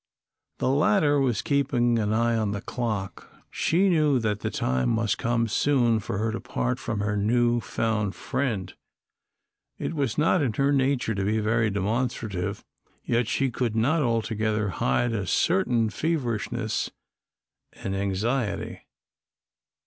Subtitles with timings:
[0.57, 3.29] The latter was keeping an eye on the clock.
[3.51, 7.59] She knew that the time must soon come for her to part from her new
[7.59, 8.73] found friend.
[9.77, 12.65] It was not in her nature to be very demonstrative,
[13.05, 16.89] yet she could not altogether hide a certain feverishness
[17.73, 18.81] and anxiety.